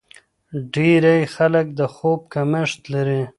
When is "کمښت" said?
2.33-2.81